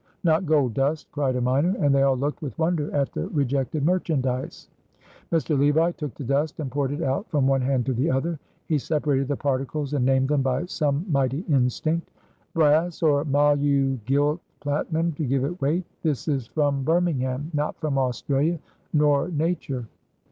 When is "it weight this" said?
15.43-16.27